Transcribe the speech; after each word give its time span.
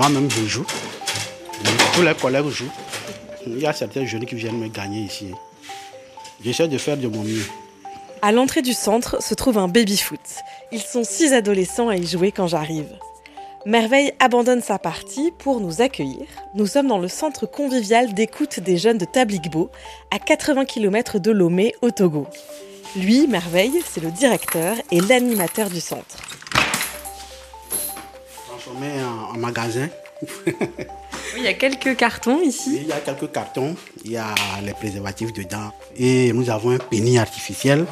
Moi-même, 0.00 0.30
je 0.30 0.46
joue. 0.46 0.66
Tous 1.94 2.00
les 2.00 2.14
collègues 2.14 2.48
jouent. 2.48 2.72
Il 3.46 3.58
y 3.58 3.66
a 3.66 3.74
certains 3.74 4.06
jeunes 4.06 4.24
qui 4.24 4.34
viennent 4.34 4.56
me 4.56 4.68
gagner 4.68 5.02
ici. 5.02 5.26
J'essaie 6.42 6.68
de 6.68 6.78
faire 6.78 6.96
de 6.96 7.06
mon 7.06 7.22
mieux. 7.22 7.44
À 8.22 8.32
l'entrée 8.32 8.62
du 8.62 8.72
centre 8.72 9.22
se 9.22 9.34
trouve 9.34 9.58
un 9.58 9.68
baby-foot. 9.68 10.18
Ils 10.72 10.80
sont 10.80 11.04
six 11.04 11.34
adolescents 11.34 11.90
à 11.90 11.96
y 11.96 12.06
jouer 12.06 12.32
quand 12.32 12.46
j'arrive. 12.46 12.88
Merveille 13.66 14.14
abandonne 14.20 14.62
sa 14.62 14.78
partie 14.78 15.34
pour 15.38 15.60
nous 15.60 15.82
accueillir. 15.82 16.26
Nous 16.54 16.66
sommes 16.66 16.86
dans 16.86 16.96
le 16.96 17.08
centre 17.08 17.44
convivial 17.44 18.14
d'écoute 18.14 18.58
des 18.58 18.78
jeunes 18.78 18.96
de 18.96 19.04
Tabligbo, 19.04 19.68
à 20.10 20.18
80 20.18 20.64
km 20.64 21.18
de 21.18 21.30
Lomé, 21.30 21.74
au 21.82 21.90
Togo. 21.90 22.26
Lui, 22.96 23.26
Merveille, 23.26 23.82
c'est 23.86 24.02
le 24.02 24.10
directeur 24.10 24.76
et 24.90 25.00
l'animateur 25.02 25.68
du 25.68 25.80
centre. 25.80 26.16
Transformé 28.60 29.02
en, 29.02 29.34
en 29.34 29.38
magasin. 29.38 29.88
Oui, 30.22 31.38
il 31.38 31.42
y 31.44 31.46
a 31.48 31.54
quelques 31.54 31.96
cartons 31.96 32.42
ici. 32.42 32.80
Il 32.82 32.88
y 32.88 32.92
a 32.92 33.00
quelques 33.00 33.32
cartons, 33.32 33.74
il 34.04 34.12
y 34.12 34.16
a 34.18 34.34
les 34.62 34.74
préservatifs 34.74 35.32
dedans. 35.32 35.72
Et 35.96 36.30
nous 36.34 36.50
avons 36.50 36.70
un 36.70 36.78
pénis 36.78 37.18
artificiel. 37.18 37.86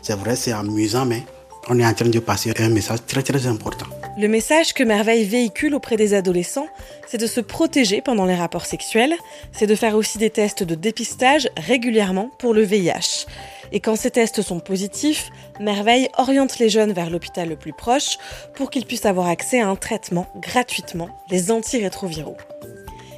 C'est 0.00 0.14
vrai, 0.16 0.36
c'est 0.36 0.52
amusant, 0.52 1.06
mais 1.06 1.24
on 1.68 1.78
est 1.80 1.86
en 1.86 1.92
train 1.92 2.08
de 2.08 2.20
passer 2.20 2.52
un 2.56 2.68
message 2.68 3.00
très 3.04 3.24
très 3.24 3.46
important. 3.48 3.86
Le 4.18 4.28
message 4.28 4.74
que 4.74 4.84
Merveille 4.84 5.24
véhicule 5.24 5.74
auprès 5.74 5.96
des 5.96 6.12
adolescents, 6.12 6.66
c'est 7.06 7.16
de 7.16 7.26
se 7.26 7.40
protéger 7.40 8.02
pendant 8.02 8.26
les 8.26 8.34
rapports 8.34 8.66
sexuels, 8.66 9.14
c'est 9.52 9.66
de 9.66 9.74
faire 9.74 9.96
aussi 9.96 10.18
des 10.18 10.28
tests 10.28 10.62
de 10.62 10.74
dépistage 10.74 11.48
régulièrement 11.56 12.30
pour 12.38 12.52
le 12.52 12.62
VIH. 12.62 13.26
Et 13.72 13.80
quand 13.80 13.96
ces 13.96 14.10
tests 14.10 14.42
sont 14.42 14.60
positifs, 14.60 15.30
Merveille 15.60 16.10
oriente 16.18 16.58
les 16.58 16.68
jeunes 16.68 16.92
vers 16.92 17.08
l'hôpital 17.08 17.48
le 17.48 17.56
plus 17.56 17.72
proche 17.72 18.18
pour 18.54 18.68
qu'ils 18.68 18.84
puissent 18.84 19.06
avoir 19.06 19.28
accès 19.28 19.60
à 19.62 19.68
un 19.68 19.76
traitement 19.76 20.26
gratuitement, 20.36 21.08
les 21.30 21.50
antirétroviraux. 21.50 22.36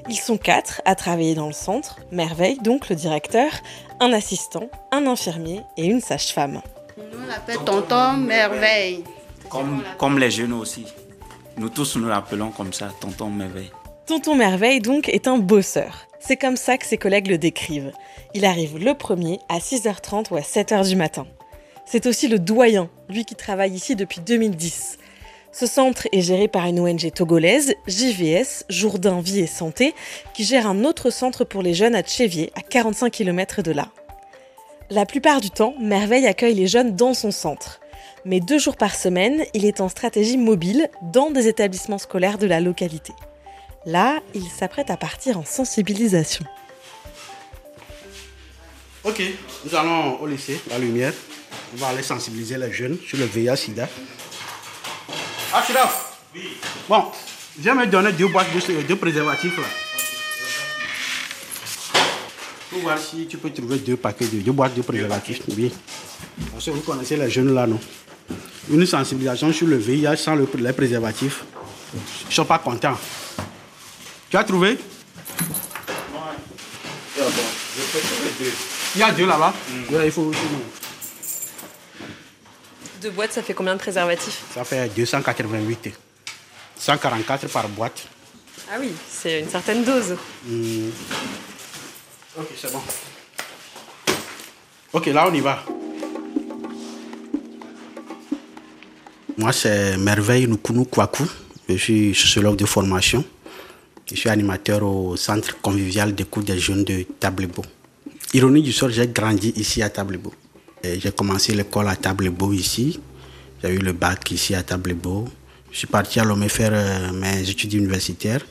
Ils 0.09 0.21
sont 0.21 0.37
quatre 0.37 0.81
à 0.85 0.95
travailler 0.95 1.35
dans 1.35 1.49
le 1.49 1.53
centre, 1.53 1.99
Merveille 2.13 2.59
donc 2.59 2.89
le 2.89 2.95
directeur, 2.95 3.51
un 3.99 4.13
assistant, 4.13 4.69
un 4.93 5.09
infirmier 5.09 5.63
et 5.77 5.87
une 5.87 6.01
sage-femme. 6.01 6.61
On 6.97 7.65
Tonton 7.65 8.19
Merveille. 8.19 9.03
Comme, 9.55 9.85
comme 9.99 10.19
les 10.19 10.33
jeunes 10.33 10.53
aussi. 10.53 10.85
Nous 11.59 11.69
tous 11.69 11.95
nous 11.95 12.09
l'appelons 12.09 12.51
comme 12.51 12.73
ça, 12.73 12.89
Tonton 13.01 13.31
Merveille. 13.31 13.71
Tonton 14.05 14.35
Merveille 14.35 14.81
donc 14.81 15.09
est 15.09 15.29
un 15.29 15.39
bosseur. 15.39 16.09
C'est 16.19 16.37
comme 16.37 16.57
ça 16.57 16.77
que 16.77 16.85
ses 16.85 16.99
collègues 16.99 17.29
le 17.29 17.39
décrivent. 17.39 17.93
Il 18.35 18.47
arrive 18.47 18.79
le 18.79 18.95
premier 18.95 19.39
à 19.49 19.59
6h30 19.59 20.33
ou 20.33 20.37
à 20.37 20.41
7h 20.41 20.89
du 20.89 20.97
matin. 20.97 21.29
C'est 21.87 22.07
aussi 22.07 22.27
le 22.27 22.41
doyen, 22.41 22.91
lui 23.09 23.25
qui 23.25 23.37
travaille 23.37 23.73
ici 23.75 23.95
depuis 23.95 24.21
2010. 24.21 24.99
Ce 25.53 25.67
centre 25.67 26.09
est 26.11 26.23
géré 26.23 26.49
par 26.49 26.67
une 26.67 26.81
ONG 26.81 27.13
togolaise, 27.13 27.75
JVS, 27.87 28.65
Jourdain 28.69 29.21
Vie 29.21 29.39
et 29.39 29.47
Santé, 29.47 29.95
qui 30.35 30.43
gère 30.43 30.67
un 30.67 30.83
autre 30.83 31.11
centre 31.11 31.45
pour 31.45 31.63
les 31.63 31.75
jeunes 31.75 31.95
à 31.95 32.03
Tchévier, 32.03 32.51
à 32.57 32.61
45 32.61 33.09
km 33.13 33.63
de 33.63 33.71
là. 33.71 33.87
La 34.91 35.07
plupart 35.07 35.41
du 35.41 35.51
temps, 35.51 35.75
Merveille 35.79 36.27
accueille 36.27 36.55
les 36.55 36.67
jeunes 36.67 36.97
dans 36.97 37.15
son 37.15 37.31
centre. 37.31 37.79
Mais 38.27 38.41
deux 38.41 38.59
jours 38.59 38.77
par 38.77 38.95
semaine, 38.95 39.45
il 39.53 39.67
est 39.67 39.81
en 39.81 39.89
stratégie 39.89 40.39
mobile 40.39 40.89
dans 41.03 41.31
des 41.31 41.47
établissements 41.47 41.99
scolaires 41.99 42.39
de 42.39 42.47
la 42.47 42.61
localité. 42.61 43.13
Là, 43.85 44.21
il 44.35 44.49
s'apprête 44.49 44.91
à 44.91 44.97
partir 44.97 45.39
en 45.39 45.45
sensibilisation. 45.45 46.45
Ok, 49.05 49.23
nous 49.67 49.75
allons 49.75 50.19
au 50.23 50.27
lycée, 50.27 50.59
la 50.71 50.79
lumière. 50.79 51.13
On 51.75 51.77
va 51.77 51.89
aller 51.89 52.03
sensibiliser 52.03 52.57
les 52.57 52.73
jeunes 52.73 52.97
sur 53.07 53.19
le 53.19 53.27
VIH-Sida. 53.27 53.87
Ashraf 55.53 56.19
Oui. 56.35 56.57
Bon, 56.89 57.05
viens 57.59 57.75
me 57.75 57.87
donner 57.87 58.13
deux 58.13 58.29
boîtes 58.29 58.47
de, 58.55 58.83
deux 58.83 58.97
préservatifs 58.97 59.59
là. 59.59 59.84
Pour 62.75 62.83
voir 62.83 62.99
si 62.99 63.27
tu 63.29 63.39
peux 63.39 63.51
trouver 63.51 63.79
deux 63.79 63.97
paquets 63.97 64.27
de 64.27 64.41
deux 64.41 64.51
boîtes 64.51 64.75
de 64.75 64.83
préservatifs. 64.83 65.43
Oui. 65.57 65.73
Parce 66.51 66.65
que 66.65 66.71
vous 66.73 66.81
connaissez 66.81 67.17
les 67.17 67.31
jeunes 67.31 67.55
là, 67.55 67.69
non? 67.69 67.79
Une 68.69 68.85
sensibilisation 68.85 69.53
sur 69.53 69.69
le 69.69 69.77
VIH 69.77 70.17
sans 70.17 70.35
le, 70.35 70.49
les 70.59 70.73
préservatifs. 70.73 71.45
Ils 71.95 72.29
ne 72.31 72.33
sont 72.33 72.45
pas 72.45 72.59
contents. 72.59 72.99
Tu 74.29 74.37
as 74.37 74.43
trouvé? 74.43 74.77
Il 78.97 79.01
y 79.01 79.03
a 79.05 79.13
deux 79.13 79.27
là-bas. 79.27 79.55
Ouais, 79.93 80.07
il 80.07 80.11
faut 80.11 80.23
aussi. 80.23 80.41
Deux 83.01 83.11
boîtes, 83.11 83.35
ça 83.35 83.43
fait 83.45 83.55
combien 83.55 83.75
de 83.75 83.79
préservatifs? 83.81 84.43
Ça 84.53 84.65
fait 84.65 84.91
288. 84.97 85.93
144 86.77 87.49
par 87.51 87.69
boîte. 87.69 88.09
Ah 88.69 88.79
oui, 88.81 88.91
c'est 89.09 89.41
une 89.41 89.49
certaine 89.49 89.85
dose. 89.85 90.17
Hmm. 90.45 90.91
Ok, 92.37 92.49
c'est 92.57 92.73
bon. 92.73 92.81
Ok, 94.93 95.07
là 95.07 95.29
on 95.31 95.35
y 95.35 95.41
va. 95.41 95.65
Moi, 99.39 99.53
c'est 99.53 99.97
Merveille 99.99 100.49
Nukunu 100.49 100.85
Kwaku. 100.85 101.25
Je 101.69 101.77
suis 101.77 102.15
sociologue 102.15 102.57
de 102.57 102.67
formation. 102.67 103.25
Je 104.11 104.17
suis 104.17 104.29
animateur 104.29 104.83
au 104.83 105.17
centre 105.17 105.61
convivial 105.61 106.13
d'écoute 106.13 106.47
des 106.47 106.59
jeunes 106.59 106.83
de 106.83 107.05
Tablebo. 107.21 107.63
Ironie 108.33 108.63
du 108.63 108.73
sort, 108.73 108.91
j'ai 108.91 109.07
grandi 109.07 109.53
ici 109.57 109.81
à 109.83 109.89
Tablebo. 109.89 110.33
J'ai 110.83 111.13
commencé 111.13 111.55
l'école 111.55 111.89
à 111.89 111.95
Tablebo 111.95 112.53
ici. 112.53 112.99
J'ai 113.63 113.71
eu 113.75 113.79
le 113.79 113.93
bac 113.93 114.29
ici 114.33 114.57
à 114.57 114.63
Tablebo. 114.65 115.29
Je 115.71 115.79
suis 115.79 115.87
parti 115.87 116.19
à 116.19 116.25
Lomé 116.25 116.49
faire 116.49 116.73
euh, 116.73 117.13
mes 117.13 117.49
études 117.49 117.75
universitaires. 117.75 118.45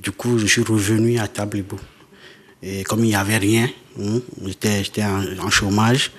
Du 0.00 0.10
coup, 0.10 0.36
je 0.38 0.46
suis 0.46 0.62
revenu 0.62 1.18
à 1.18 1.28
Tablebo. 1.28 1.76
Et 2.62 2.84
comme 2.84 3.00
il 3.04 3.08
n'y 3.08 3.14
avait 3.14 3.38
rien, 3.38 3.68
hein, 4.00 4.20
j'étais 4.44 5.02
en, 5.04 5.50
chômage, 5.50 6.12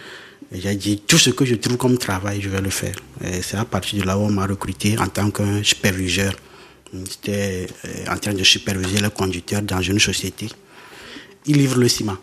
j'ai 0.51 0.75
dit 0.75 0.99
tout 1.05 1.17
ce 1.17 1.29
que 1.29 1.45
je 1.45 1.55
trouve 1.55 1.77
comme 1.77 1.97
travail, 1.97 2.41
je 2.41 2.49
vais 2.49 2.61
le 2.61 2.69
faire. 2.69 2.95
Et 3.23 3.41
c'est 3.41 3.57
à 3.57 3.65
partir 3.65 4.01
de 4.01 4.07
là 4.07 4.17
où 4.17 4.21
on 4.21 4.31
m'a 4.31 4.47
recruté 4.47 4.97
en 4.97 5.07
tant 5.07 5.29
que 5.29 5.63
superviseur. 5.63 6.33
J'étais 6.93 7.67
euh, 7.85 8.13
en 8.13 8.17
train 8.17 8.33
de 8.33 8.43
superviser 8.43 8.99
les 8.99 9.09
conducteurs 9.09 9.61
dans 9.61 9.81
une 9.81 9.99
société. 9.99 10.49
Ils 11.45 11.57
livrent 11.57 11.79
le 11.79 11.87
ciment. 11.87 12.17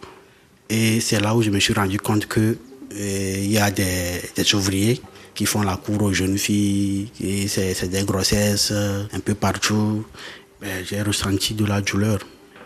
Et 0.68 1.00
c'est 1.00 1.20
là 1.20 1.34
où 1.34 1.40
je 1.40 1.50
me 1.50 1.58
suis 1.58 1.72
rendu 1.72 1.98
compte 1.98 2.26
que 2.26 2.56
il 2.90 3.52
y 3.52 3.58
a 3.58 3.70
des, 3.70 4.20
des, 4.34 4.54
ouvriers 4.54 5.00
qui 5.34 5.44
font 5.44 5.62
la 5.62 5.76
cour 5.76 6.02
aux 6.02 6.12
jeunes 6.12 6.38
filles, 6.38 7.08
c'est 7.46 7.88
des 7.88 8.02
grossesses 8.02 8.72
un 8.72 9.20
peu 9.20 9.34
partout. 9.34 10.04
Ben, 10.60 10.84
J'ai 10.84 11.02
ressenti 11.02 11.54
de 11.54 11.64
la 11.66 11.80
douleur. 11.80 12.18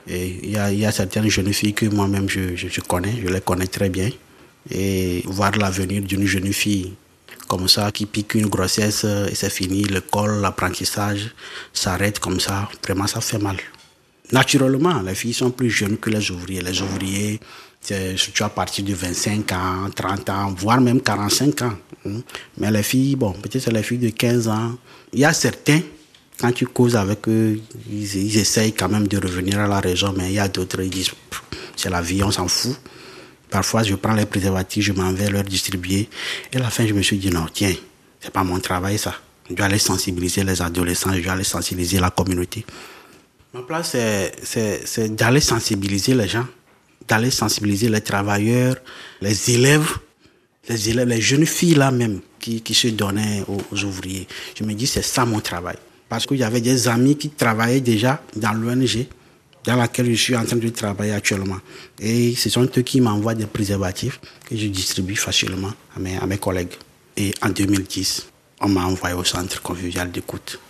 Il 0.09 0.51
y 0.51 0.85
a, 0.85 0.93
certaines 0.93 1.29
jeunes 1.29 1.53
filles 1.53 1.75
que 1.75 1.87
moi-même 1.87 2.29
je, 2.29 2.81
connais, 2.81 3.15
je 3.23 3.29
les 3.29 3.41
connais 3.41 3.67
très 3.67 3.89
bien. 3.89 4.11
Et 4.71 5.23
voir 5.27 5.53
l'avenir 5.53 6.03
d'une 6.03 6.27
jeune 6.27 6.53
fille 6.53 6.93
comme 7.49 7.69
ça, 7.69 7.91
qui 7.93 8.07
pique 8.07 8.35
une 8.35 8.47
grossesse 8.47 9.05
et 9.05 9.35
c'est 9.35 9.51
fini, 9.51 9.85
l'école, 9.85 10.41
l'apprentissage 10.41 11.35
s'arrête 11.73 12.19
comme 12.19 12.41
ça, 12.41 12.69
vraiment 12.83 13.07
ça 13.07 13.21
fait 13.21 13.39
mal. 13.39 13.57
Naturellement, 14.33 15.03
les 15.03 15.15
filles 15.15 15.35
sont 15.35 15.51
plus 15.51 15.69
jeunes 15.69 15.99
que 15.99 16.09
les 16.09 16.31
ouvriers. 16.31 16.63
Les 16.63 16.81
ouvriers, 16.81 17.39
c'est 17.83 18.17
surtout 18.17 18.45
à 18.45 18.49
partir 18.49 18.85
de 18.85 18.95
25 18.95 19.53
ans, 19.53 19.91
30 19.95 20.31
ans, 20.31 20.55
voire 20.57 20.81
même 20.81 21.03
45 21.03 21.63
ans. 21.63 21.75
Mais 22.57 22.71
les 22.71 22.83
filles, 22.83 23.17
bon, 23.17 23.33
peut-être 23.33 23.65
c'est 23.65 23.73
les 23.73 23.83
filles 23.83 23.99
de 23.99 24.09
15 24.09 24.49
ans. 24.49 24.79
Il 25.13 25.21
y 25.21 25.25
a 25.27 25.33
certains, 25.35 25.81
quand 26.39 26.53
tu 26.53 26.67
causes 26.67 26.97
avec 26.97 27.29
eux, 27.29 27.61
ils, 27.91 28.37
essayent 28.39 28.73
quand 28.73 28.89
même 28.89 29.07
de 29.07 29.17
revenir 29.17 29.61
à 29.61 29.69
la 29.69 29.81
région, 29.81 30.13
mais 30.17 30.31
il 30.31 30.35
y 30.35 30.39
a 30.39 30.49
d'autres, 30.49 30.83
ils 30.83 30.91
disent, 30.91 31.13
c'est 31.77 31.91
la 31.91 32.03
vie, 32.03 32.23
on 32.23 32.31
s'en 32.31 32.49
fout. 32.49 32.77
Parfois, 33.51 33.83
je 33.83 33.95
prends 33.95 34.15
les 34.15 34.27
préservatifs, 34.27 34.85
je 34.85 34.93
m'en 34.93 35.13
vais 35.13 35.31
leur 35.31 35.45
distribuer. 35.45 36.09
Et 36.53 36.57
à 36.57 36.61
la 36.61 36.71
fin, 36.71 36.87
je 36.87 36.95
me 36.95 37.03
suis 37.03 37.19
dit, 37.19 37.31
non, 37.31 37.47
tiens, 37.53 37.75
c'est 38.21 38.33
pas 38.33 38.45
mon 38.45 38.59
travail, 38.59 38.99
ça. 38.99 39.15
Je 39.49 39.55
dois 39.55 39.67
aller 39.67 39.79
sensibiliser 39.79 40.43
les 40.43 40.63
adolescents, 40.63 41.13
je 41.13 41.21
dois 41.21 41.33
aller 41.33 41.45
sensibiliser 41.45 42.01
la 42.01 42.11
communauté. 42.11 42.65
Ma 43.53 43.63
place, 43.63 43.95
c'est 44.43 45.15
d'aller 45.15 45.41
sensibiliser 45.41 46.15
les 46.15 46.29
gens, 46.29 46.47
d'aller 47.07 47.31
sensibiliser 47.31 47.91
les 47.91 48.01
travailleurs, 48.01 48.77
les 49.21 49.51
élèves, 49.51 49.99
les 50.69 50.89
élèves, 50.89 51.09
les 51.09 51.21
jeunes 51.21 51.45
filles 51.45 51.75
là 51.75 51.91
même 51.91 52.21
qui, 52.41 52.63
qui 52.63 52.73
se 52.73 52.89
donnaient 52.89 53.45
aux, 53.47 53.61
aux 53.71 53.85
ouvriers. 53.85 54.27
Je 54.59 54.65
me 54.65 54.73
dis, 54.73 54.87
c'est 54.87 55.03
ça 55.03 55.27
mon 55.27 55.41
travail. 55.41 55.77
Parce 56.13 56.27
qu'il 56.27 56.37
y 56.37 56.45
avait 56.45 56.61
des 56.61 56.89
amis 56.89 57.17
qui 57.17 57.31
travaillaient 57.31 57.81
déjà 57.81 58.23
dans 58.37 58.53
l'ONG 58.53 59.07
dans 59.65 59.77
laquelle 59.77 60.11
je 60.11 60.21
suis 60.21 60.37
en 60.37 60.45
train 60.45 60.57
de 60.57 60.69
travailler 60.69 61.13
actuellement. 61.13 61.57
Et 61.99 62.35
ce 62.35 62.51
sont 62.51 62.69
eux 62.77 62.83
qui 62.83 63.01
m'envoient 63.01 63.35
des 63.35 63.47
préservatifs 63.47 64.21
que 64.45 64.55
je 64.55 64.67
distribue 64.67 65.17
facilement 65.17 65.73
à 65.97 66.27
mes, 66.27 66.37
collègues. 66.37 66.75
Et 67.17 67.33
en 67.41 67.49
2010, 67.49 68.27
on 68.61 68.69
m'a 68.69 68.85
envoyé 68.85 69.15
au 69.17 69.25
centre 69.25 69.63
convivial 69.63 70.11
d'écoute. 70.11 70.61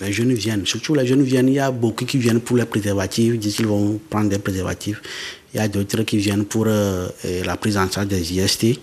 Les 0.00 0.12
jeunes 0.12 0.34
viennent, 0.34 0.66
surtout 0.66 0.96
les 0.96 1.06
jeunes 1.06 1.22
viennent, 1.22 1.46
il 1.46 1.54
y 1.54 1.60
a 1.60 1.70
beaucoup 1.70 2.04
qui 2.04 2.18
viennent 2.18 2.40
pour 2.40 2.56
les 2.56 2.64
préservatifs, 2.64 3.34
ils 3.34 3.38
disent 3.38 3.54
qu'ils 3.54 3.68
vont 3.68 4.00
prendre 4.10 4.30
des 4.30 4.40
préservatifs. 4.40 5.00
Il 5.54 5.58
y 5.58 5.60
a 5.60 5.68
d'autres 5.68 6.02
qui 6.02 6.16
viennent 6.16 6.44
pour 6.44 6.64
euh, 6.66 7.08
la 7.44 7.56
prise 7.56 7.76
en 7.76 7.88
charge 7.88 8.08
des 8.08 8.32
IST 8.34 8.80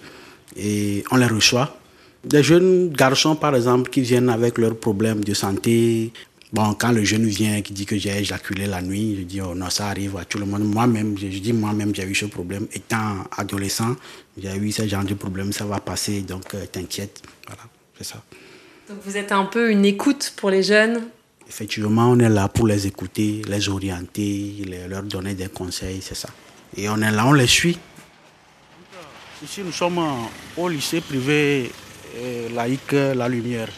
et 0.56 1.04
on 1.12 1.18
les 1.18 1.28
reçoit. 1.28 1.76
Des 2.24 2.44
jeunes 2.44 2.90
garçons, 2.90 3.36
par 3.36 3.56
exemple, 3.56 3.90
qui 3.90 4.02
viennent 4.02 4.30
avec 4.30 4.58
leurs 4.58 4.78
problèmes 4.78 5.24
de 5.24 5.34
santé, 5.34 6.12
Bon, 6.52 6.74
quand 6.74 6.92
le 6.92 7.04
jeune 7.04 7.28
vient 7.28 7.62
qui 7.62 7.74
dit 7.74 7.86
que 7.86 7.96
j'ai 7.96 8.18
éjaculé 8.18 8.66
la 8.66 8.82
nuit, 8.82 9.18
je 9.20 9.22
dis, 9.22 9.40
oh 9.40 9.54
non, 9.54 9.70
ça 9.70 9.88
arrive 9.90 10.18
à 10.18 10.26
tout 10.26 10.40
le 10.40 10.48
monde. 10.48 10.64
Moi-même, 10.64 11.16
je, 11.16 11.28
dis, 11.28 11.54
moi-même, 11.54 11.94
j'ai 11.94 12.04
eu 12.04 12.16
ce 12.16 12.26
problème. 12.26 12.66
Étant 12.74 13.24
adolescent, 13.38 13.96
j'ai 14.36 14.56
eu 14.56 14.72
ce 14.72 14.88
genre 14.88 15.04
de 15.04 15.14
problème, 15.14 15.54
ça 15.54 15.66
va 15.66 15.80
passer, 15.80 16.22
donc 16.22 16.56
euh, 16.56 16.66
t'inquiète. 16.66 17.22
Voilà, 17.46 17.62
c'est 17.96 18.04
ça. 18.04 18.24
Donc 18.90 18.98
vous 19.06 19.16
êtes 19.16 19.32
un 19.32 19.46
peu 19.46 19.70
une 19.70 19.86
écoute 19.86 20.34
pour 20.38 20.50
les 20.50 20.64
jeunes? 20.64 21.04
Effectivement, 21.48 22.10
on 22.10 22.20
est 22.20 22.30
là 22.30 22.48
pour 22.48 22.66
les 22.66 22.88
écouter, 22.88 23.44
les 23.48 23.70
orienter, 23.70 24.66
leur 24.90 25.04
donner 25.04 25.36
des 25.36 25.50
conseils, 25.50 26.02
c'est 26.02 26.16
ça. 26.16 26.30
Et 26.76 26.90
on 26.90 27.00
est 27.00 27.12
là, 27.12 27.28
on 27.28 27.34
les 27.34 27.46
suit. 27.46 27.78
Ici, 29.44 29.62
nous 29.64 29.72
sommes 29.72 30.00
au 30.58 30.68
lycée 30.68 31.02
privé 31.02 31.72
euh, 32.20 32.50
laïque 32.50 32.92
La 32.92 33.28
Lumière. 33.28 33.70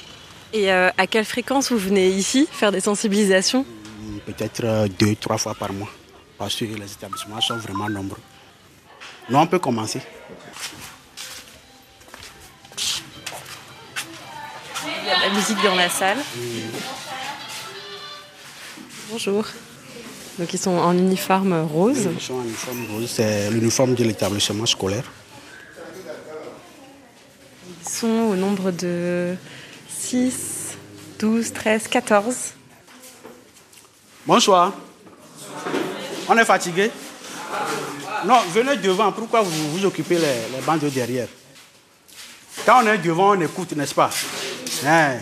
Et 0.54 0.72
euh, 0.72 0.90
à 0.98 1.08
quelle 1.08 1.26
fréquence 1.26 1.72
vous 1.72 1.78
venez 1.78 2.10
ici 2.10 2.48
faire 2.52 2.72
des 2.72 2.82
sensibilisations? 2.82 3.66
Peut-être 4.26 4.64
euh, 4.64 4.88
deux, 5.00 5.16
trois 5.16 5.38
fois 5.38 5.56
par 5.56 5.72
mois, 5.72 5.90
parce 6.38 6.56
que 6.56 6.66
les 6.66 6.92
établissements 6.92 7.40
sont 7.42 7.58
vraiment 7.58 7.90
nombreux. 7.90 8.20
Nous, 9.30 9.38
on 9.38 9.48
peut 9.48 9.60
commencer. 9.60 10.02
Il 14.84 15.08
y 15.08 15.12
a 15.12 15.16
de 15.16 15.22
la 15.22 15.30
musique 15.34 15.64
dans 15.64 15.76
la 15.76 15.90
salle. 15.90 16.18
Bonjour. 19.10 19.46
Donc 20.40 20.54
ils 20.54 20.60
sont 20.60 20.72
en 20.72 20.98
uniforme 20.98 21.62
rose. 21.62 22.10
Ils 22.14 22.22
sont 22.22 22.36
en 22.36 22.44
uniforme 22.44 22.86
rose, 22.92 23.10
c'est 23.10 23.50
l'uniforme 23.52 23.96
de 23.96 24.04
l'établissement 24.04 24.66
scolaire. 24.66 25.04
Au 28.04 28.36
nombre 28.36 28.72
de 28.72 29.36
6, 29.88 30.76
12, 31.20 31.54
13, 31.54 31.88
14. 31.88 32.54
Bonsoir. 34.26 34.74
On 36.28 36.36
est 36.36 36.46
fatigué 36.46 36.90
Non, 38.26 38.40
venez 38.50 38.78
devant. 38.78 39.12
Pourquoi 39.12 39.42
vous 39.44 39.86
occupez 39.86 40.18
les, 40.18 40.62
bancs 40.66 40.80
de 40.80 40.90
derrière? 40.90 41.28
Quand 42.66 42.84
on 42.84 42.88
est 42.88 42.98
devant, 42.98 43.38
on 43.38 43.42
écoute, 43.42 43.74
n'est-ce 43.74 43.94
pas? 43.94 44.10
Hein, 44.84 45.18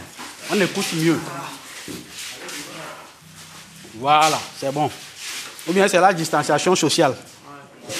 On 0.50 0.62
écoute 0.62 0.94
mieux. 0.94 1.20
Voilà, 3.96 4.40
c'est 4.58 4.72
bon. 4.72 4.90
Ou 5.68 5.74
bien 5.74 5.90
c'est 5.90 6.00
la 6.00 6.14
distanciation 6.14 6.74
sociale. 6.76 7.14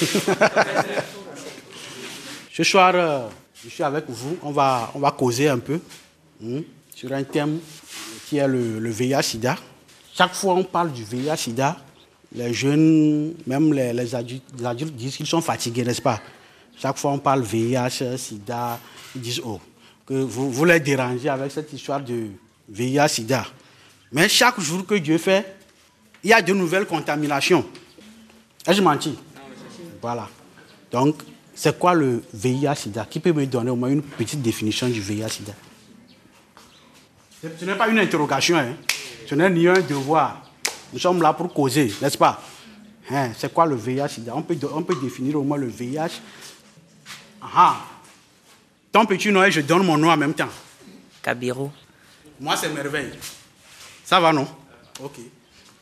Ce 2.52 2.64
soir, 2.64 2.92
euh, 2.94 3.28
je 3.64 3.68
suis 3.68 3.82
avec 3.82 4.04
vous. 4.08 4.36
On 4.42 4.50
va, 4.50 4.90
on 4.94 4.98
va 4.98 5.10
causer 5.10 5.48
un 5.48 5.58
peu 5.58 5.80
hein, 6.44 6.60
sur 6.94 7.12
un 7.12 7.22
thème 7.24 7.58
qui 8.26 8.38
est 8.38 8.48
le, 8.48 8.78
le 8.78 8.90
VIH-Sida. 8.90 9.56
Chaque 10.14 10.34
fois 10.34 10.54
on 10.54 10.64
parle 10.64 10.92
du 10.92 11.04
VIH-Sida, 11.04 11.76
les 12.34 12.52
jeunes, 12.52 13.34
même 13.46 13.72
les, 13.72 13.92
les 13.92 14.14
adultes, 14.14 14.44
les 14.58 14.66
adultes 14.66 14.94
disent 14.94 15.16
qu'ils 15.16 15.26
sont 15.26 15.40
fatigués, 15.40 15.84
n'est-ce 15.84 16.02
pas? 16.02 16.20
Chaque 16.76 16.96
fois 16.96 17.12
on 17.12 17.18
parle 17.18 17.42
VIH, 17.42 18.16
Sida, 18.16 18.78
ils 19.14 19.20
disent 19.20 19.40
oh, 19.44 19.60
que 20.06 20.14
vous, 20.14 20.50
vous 20.50 20.64
les 20.64 20.80
dérangez 20.80 21.28
avec 21.28 21.52
cette 21.52 21.72
histoire 21.72 22.00
de 22.00 22.28
VIH-Sida. 22.68 23.46
Mais 24.12 24.28
chaque 24.28 24.58
jour 24.60 24.84
que 24.86 24.94
Dieu 24.94 25.18
fait, 25.18 25.56
il 26.22 26.30
y 26.30 26.32
a 26.32 26.42
de 26.42 26.52
nouvelles 26.52 26.86
contaminations. 26.86 27.64
Ai-je 28.66 28.82
menti? 28.82 29.16
Voilà. 30.02 30.28
Donc, 30.90 31.22
c'est 31.62 31.78
quoi 31.78 31.92
le 31.92 32.22
VIH-Sida 32.32 33.04
Qui 33.10 33.20
peut 33.20 33.34
me 33.34 33.44
donner 33.46 33.68
au 33.70 33.76
moins 33.76 33.90
une 33.90 34.00
petite 34.00 34.40
définition 34.40 34.88
du 34.88 34.98
VIH-Sida 34.98 35.52
Ce 37.42 37.64
n'est 37.66 37.74
pas 37.74 37.86
une 37.88 37.98
interrogation, 37.98 38.56
hein. 38.56 38.76
ce 39.26 39.34
n'est 39.34 39.50
ni 39.50 39.68
un 39.68 39.74
devoir. 39.74 40.40
Nous 40.90 40.98
sommes 40.98 41.20
là 41.20 41.34
pour 41.34 41.52
causer, 41.52 41.92
n'est-ce 42.00 42.16
pas? 42.16 42.40
Hein, 43.10 43.32
C'est 43.36 43.52
quoi 43.52 43.66
le 43.66 43.76
VIH-Sida 43.76 44.32
on 44.34 44.40
peut, 44.40 44.56
on 44.72 44.82
peut 44.82 44.96
définir 45.02 45.36
au 45.36 45.42
moins 45.42 45.58
le 45.58 45.66
VIH. 45.66 46.22
Ah, 47.42 47.76
ton 48.90 49.04
petit 49.04 49.30
nom 49.30 49.44
et 49.44 49.50
je 49.50 49.60
donne 49.60 49.84
mon 49.84 49.98
nom 49.98 50.08
en 50.08 50.16
même 50.16 50.32
temps. 50.32 50.48
Kabiro. 51.22 51.70
Moi, 52.40 52.56
c'est 52.56 52.70
merveille. 52.70 53.12
Ça 54.02 54.18
va, 54.18 54.32
non? 54.32 54.48
Ok. 55.02 55.18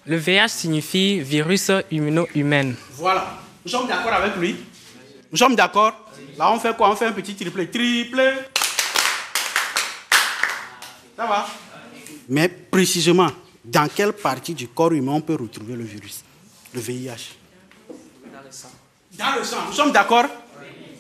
Le 0.07 0.17
VIH 0.17 0.49
signifie 0.49 1.21
virus 1.21 1.71
immuno-humain. 1.93 2.73
Voilà. 2.95 3.39
Nous 3.65 3.71
sommes 3.71 3.87
d'accord 3.87 4.13
avec 4.15 4.35
lui 4.39 4.57
Nous 5.31 5.37
sommes 5.39 5.57
d'accord 5.57 5.93
Là, 6.37 6.51
on 6.53 6.59
fait 6.59 6.77
quoi? 6.77 6.91
On 6.91 6.97
fait 6.97 7.07
un 7.07 7.13
petit 7.13 7.35
triplé. 7.35 7.69
Triplé. 7.69 8.33
Ça 11.17 11.27
va? 11.27 11.47
Mais 12.29 12.49
précisément, 12.49 13.29
dans 13.65 13.89
quelle 13.89 14.13
partie 14.13 14.55
du 14.55 14.69
corps 14.69 14.93
humain 14.93 15.13
on 15.13 15.21
peut 15.21 15.35
retrouver 15.35 15.75
le 15.75 15.85
virus? 15.85 16.23
Le 16.73 16.81
VIH 16.81 17.37
Dans 17.89 17.95
le 18.45 18.51
sang. 18.53 18.69
Dans 19.13 19.35
le 19.37 19.45
sang. 19.45 19.57
Nous 19.67 19.73
sommes 19.73 19.93
d'accord? 19.93 20.27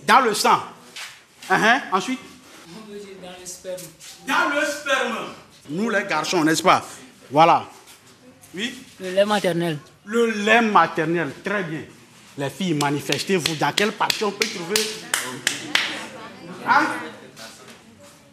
Dans 0.07 0.21
le 0.21 0.35
sang. 0.35 0.61
Uh-huh. 1.51 1.81
Ensuite? 1.93 2.19
Dans 3.23 3.29
le 3.39 3.47
sperme. 3.47 3.83
Dans 4.27 4.49
le 4.55 4.67
sperme. 4.67 5.19
Nous, 5.71 5.91
les 5.91 6.05
garçons, 6.05 6.45
n'est-ce 6.45 6.63
pas? 6.63 6.85
Voilà. 7.31 7.65
Oui? 8.55 8.75
Le 9.01 9.11
lait 9.11 9.25
maternel. 9.25 9.79
Le 10.05 10.31
lait 10.31 10.63
maternel, 10.63 11.31
très 11.45 11.63
bien. 11.63 11.83
Les 12.39 12.51
filles, 12.51 12.75
manifestez-vous. 12.75 13.57
Dans 13.57 13.73
quelle 13.73 13.91
partie 13.91 14.23
on 14.23 14.31
peut 14.31 14.47
trouver? 14.47 14.81
Hein? 16.69 16.87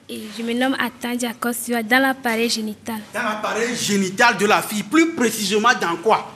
Et 0.07 0.21
je 0.37 0.43
me 0.43 0.53
nomme 0.53 0.77
Atan 0.79 1.15
Diakosua 1.15 1.81
dans 1.81 1.99
l'appareil 1.99 2.47
génital. 2.47 2.99
Dans 3.11 3.23
l'appareil 3.23 3.75
génital 3.75 4.37
de 4.37 4.45
la 4.45 4.61
fille. 4.61 4.83
Plus 4.83 5.15
précisément 5.15 5.73
dans 5.81 5.95
quoi? 5.95 6.31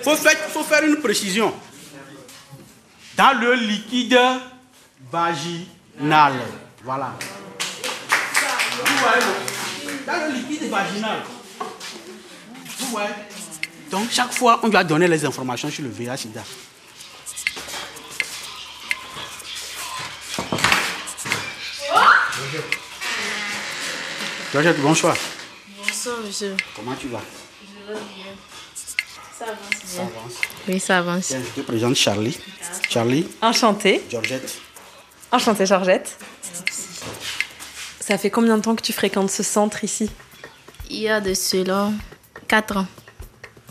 Il 0.00 0.04
faut 0.04 0.14
faire, 0.14 0.38
faut 0.50 0.62
faire 0.62 0.84
une 0.84 0.98
précision. 1.00 1.52
Dans 3.16 3.40
le 3.40 3.54
liquide 3.54 4.20
vaginal. 5.10 6.34
Voilà. 6.84 7.14
Vous 8.84 8.96
voyez, 8.98 9.24
non 9.24 9.32
Dans 10.06 10.28
le 10.28 10.34
liquide 10.38 10.70
vaginal. 10.70 11.18
Vous 12.78 12.86
voyez? 12.86 13.08
Donc, 13.90 14.10
chaque 14.10 14.32
fois, 14.32 14.60
on 14.62 14.68
doit 14.68 14.84
donner 14.84 15.08
les 15.08 15.24
informations 15.24 15.70
sur 15.70 15.82
le 15.82 15.90
VIH-Sida. 15.90 16.42
Georgette, 24.52 24.80
bonsoir. 24.80 25.16
Bonsoir, 25.76 26.16
monsieur. 26.24 26.56
Comment 26.74 26.94
tu 26.94 27.08
vas? 27.08 27.20
Ça 29.38 29.44
avance 29.44 29.58
Ça 29.84 30.00
avance. 30.02 30.32
Oui, 30.66 30.80
ça 30.80 30.98
avance. 30.98 31.26
Tiens, 31.26 31.40
je 31.56 31.60
te 31.62 31.66
présente 31.66 31.94
Charlie. 31.94 32.38
Charlie, 32.88 33.26
Enchantée. 33.42 34.02
Georgette. 34.10 34.58
Enchantée, 35.30 35.66
Georgette. 35.66 36.16
Ça 38.00 38.16
fait 38.16 38.30
combien 38.30 38.56
de 38.56 38.62
temps 38.62 38.74
que 38.74 38.82
tu 38.82 38.92
fréquentes 38.92 39.30
ce 39.30 39.42
centre 39.42 39.84
ici? 39.84 40.10
Il 40.90 40.98
y 40.98 41.08
a 41.08 41.20
de 41.20 41.34
cela 41.34 41.90
4 42.48 42.78
ans. 42.78 42.86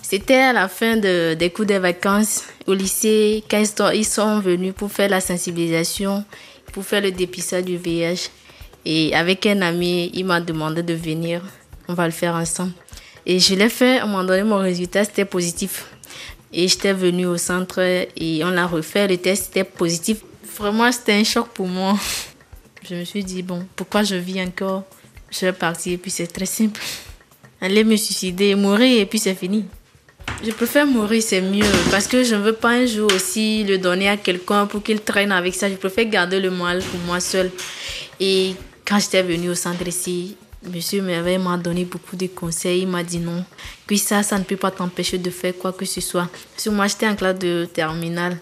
C'était 0.10 0.36
à 0.36 0.54
la 0.54 0.70
fin 0.70 0.96
de- 0.96 1.34
des 1.34 1.50
cours 1.50 1.66
des 1.66 1.80
vacances 1.80 2.46
au 2.66 2.74
lycée 2.74 3.44
quand 3.52 3.62
ils 3.94 4.06
sont, 4.06 4.40
venus 4.40 4.74
pour 4.74 4.90
faire 4.90 5.10
la 5.10 5.20
sensibilisation, 5.20 6.24
pour 6.72 6.86
faire 6.86 7.02
le 7.02 7.12
dépistage 7.12 7.66
du 7.66 7.76
VIH. 7.76 8.30
Et 8.86 9.14
avec 9.14 9.46
un 9.46 9.62
ami, 9.62 10.10
il 10.14 10.24
m'a 10.24 10.40
demandé 10.40 10.82
de 10.82 10.94
venir. 10.94 11.42
On 11.90 11.94
va 11.94 12.06
le 12.06 12.14
faire 12.14 12.36
ensemble. 12.36 12.72
Et 13.26 13.38
je 13.38 13.54
l'ai 13.56 13.68
fait. 13.68 14.00
À 14.00 14.06
un 14.06 14.24
donné, 14.24 14.44
mon 14.44 14.60
résultat, 14.60 15.04
c'était 15.04 15.26
positif. 15.26 15.88
Et 16.54 16.70
j'étais 16.70 16.94
venue 16.94 17.26
au 17.26 17.36
centre 17.38 17.82
et 17.82 18.42
on 18.46 18.52
l'a 18.52 18.66
refait. 18.66 19.10
Le 19.10 19.18
test 19.18 19.50
était 19.50 19.66
positif. 19.66 20.20
Vraiment, 20.58 20.90
c'était 20.90 21.16
un 21.16 21.26
choc 21.26 21.50
pour 21.50 21.68
moi. 21.68 22.00
Je 22.90 22.96
me 22.96 23.04
suis 23.04 23.26
dit, 23.26 23.44
bon, 23.44 23.68
pourquoi 23.76 24.04
je 24.04 24.16
vis 24.16 24.42
encore? 24.42 24.84
Je 25.32 25.48
vais 25.48 25.52
partir 25.52 25.92
et 25.92 25.98
puis 25.98 26.12
c'est 26.12 26.28
très 26.28 26.46
simple. 26.46 26.80
Aller 27.60 27.84
me 27.84 27.98
suicider, 27.98 28.56
mourir 28.56 29.02
et 29.02 29.06
puis 29.06 29.20
c'est 29.20 29.36
fini. 29.36 29.66
Je 30.44 30.52
préfère 30.52 30.86
mourir, 30.86 31.22
c'est 31.22 31.42
mieux. 31.42 31.66
Parce 31.90 32.08
que 32.08 32.24
je 32.24 32.36
ne 32.36 32.42
veux 32.42 32.54
pas 32.54 32.70
un 32.70 32.86
jour 32.86 33.12
aussi 33.14 33.64
le 33.64 33.78
donner 33.78 34.08
à 34.08 34.18
quelqu'un 34.18 34.66
pour 34.68 34.84
qu'il 34.84 35.02
traîne 35.02 35.32
avec 35.32 35.56
ça. 35.56 35.70
Je 35.70 35.76
préfère 35.76 36.06
garder 36.06 36.40
le 36.40 36.52
mal 36.52 36.84
pour 36.84 37.00
moi 37.02 37.20
seul. 37.20 37.52
Et 38.20 38.54
quand 38.86 39.00
j'étais 39.00 39.24
venue 39.24 39.50
au 39.50 39.56
centre 39.56 39.88
ici, 39.88 40.38
Monsieur 40.64 41.02
Merveille 41.02 41.38
m'a 41.38 41.58
donné 41.58 41.86
beaucoup 41.86 42.16
de 42.16 42.28
conseils. 42.28 42.82
Il 42.82 42.88
m'a 42.88 43.04
dit 43.04 43.20
non, 43.20 43.46
que 43.86 43.96
ça, 43.96 44.24
ça 44.24 44.38
ne 44.38 44.44
peut 44.44 44.58
pas 44.58 44.72
t'empêcher 44.72 45.18
de 45.18 45.30
faire 45.30 45.58
quoi 45.58 45.72
que 45.74 45.86
ce 45.86 46.02
soit. 46.02 46.30
Que 46.64 46.70
moi, 46.70 46.88
j'étais 46.88 47.08
en 47.08 47.16
classe 47.16 47.40
de 47.40 47.68
terminale. 47.72 48.38